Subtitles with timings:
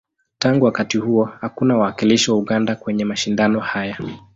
[0.39, 3.97] Tangu wakati huo, hakuna wawakilishi wa Uganda kwenye mashindano haya.